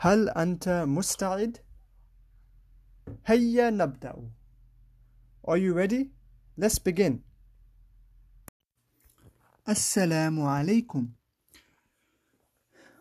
[0.00, 1.58] هل أنت مستعد؟
[3.26, 4.30] هيا نبدأ.
[5.48, 6.10] Are you ready?
[6.56, 7.22] Let's begin.
[9.66, 11.08] Assalamu alaikum.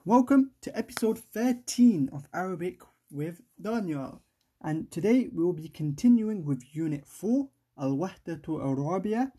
[0.03, 2.81] Welcome to episode 13 of Arabic
[3.11, 4.21] with Daniel.
[4.61, 7.47] And today we will be continuing with Unit 4,
[7.79, 9.31] Al-Wahdatu Al-Rabiya.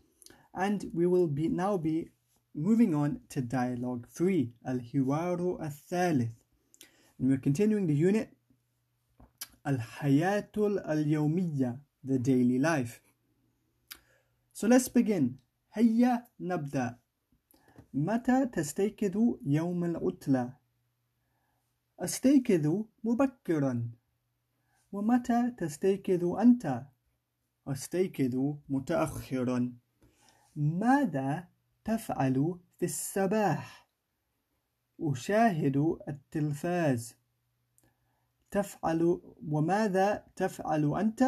[0.53, 2.09] And we will be now be
[2.55, 6.31] moving on to Dialogue 3, Al-Hiwaru Al-Thalith.
[7.22, 8.34] And we're continuing the unit
[9.64, 13.00] Al-Hayatul Al-Yawmiyya, the daily life.
[14.52, 15.38] So let's begin.
[15.72, 16.98] هيا نبدأ.
[17.94, 20.52] متى تستيقظ يوم العطلة؟
[22.00, 23.88] أستيقظ مبكرا.
[24.92, 26.82] ومتى تستيقظ أنت؟
[27.68, 29.72] أستيقظ متأخرا.
[30.56, 31.48] ماذا
[31.84, 33.88] تفعل في الصباح؟
[35.02, 37.16] أشاهد التلفاز
[38.50, 41.24] تفعل وماذا تفعل أنت؟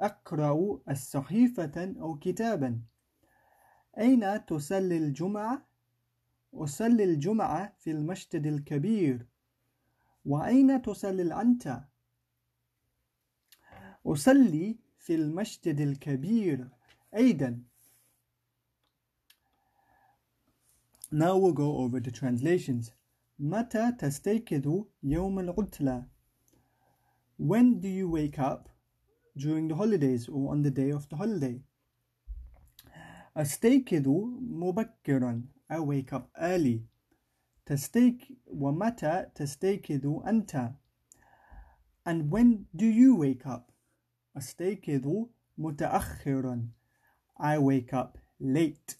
[0.00, 2.80] أقرأ الصحيفة أو كتابا
[3.98, 5.66] أين تصلي الجمعة؟
[6.54, 9.26] أصلي الجمعة في المسجد الكبير
[10.24, 11.80] وأين تصلي أنت؟
[14.06, 16.68] أصلي في المسجد الكبير
[17.16, 17.62] أيضا
[21.11, 22.91] Now we'll go over the translations.
[23.39, 26.05] متى تستيقظ يوم العطلة?
[27.37, 28.69] When do you wake up
[29.35, 31.61] during the holidays or on the day of the holiday?
[33.35, 34.07] أستيقظ
[34.39, 36.87] مبكرا I wake up early.
[37.65, 40.73] تستيق ومتى تستيقظ أنت?
[42.05, 43.71] And when do you wake up?
[44.37, 46.69] أستيقظ متأخرا
[47.37, 48.97] I wake up late.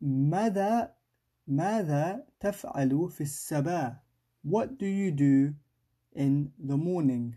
[0.00, 0.94] ماذا
[1.46, 4.02] ماذا تفعل في الصباح
[4.44, 5.54] What do you do
[6.14, 7.34] in the morning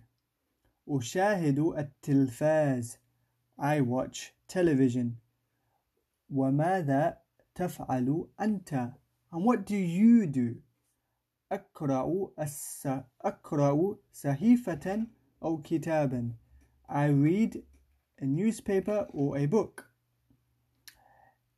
[0.87, 2.97] أشاهد التلفاز
[3.59, 5.07] I watch television
[6.29, 7.17] وماذا
[7.55, 8.93] تفعل أنت
[9.31, 10.61] And what do you do
[11.51, 12.87] أقرأ الس...
[13.21, 15.07] أقرأ صحيفة
[15.43, 16.33] أو كتابا
[16.89, 17.63] I read
[18.21, 19.85] a newspaper or a book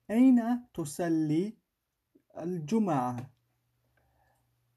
[0.09, 1.53] أين تصلي
[2.37, 3.29] الجمعة?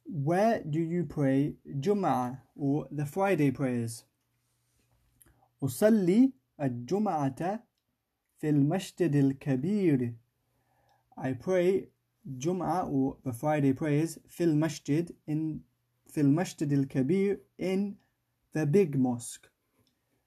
[0.07, 4.05] Where do you pray جمعة or the Friday prayers?
[5.63, 7.65] أصلي الجمعة
[8.39, 10.15] في المسجد الكبير.
[11.17, 11.89] I pray
[12.27, 15.61] جمعة or the Friday prayers في المسجد in
[16.07, 17.97] في المسجد الكبير in
[18.53, 19.49] the big mosque.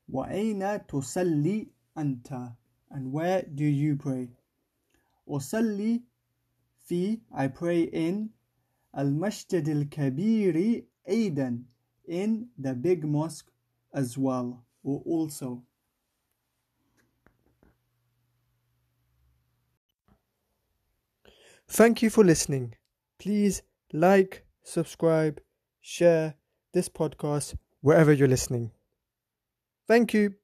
[0.10, 1.68] وأين تصلي
[1.98, 2.54] أنت?
[2.92, 4.30] And where do you pray?
[5.28, 6.04] أصلي
[6.80, 8.30] في I pray in
[8.98, 11.64] المسجد الكبير أيضا
[12.08, 13.52] in the big mosque
[13.94, 15.64] as well or also
[21.70, 22.76] Thank you for listening.
[23.20, 23.62] Please
[23.92, 25.42] like, subscribe,
[25.82, 26.36] share
[26.74, 28.72] this podcast wherever you're listening.
[29.86, 30.36] Thank you.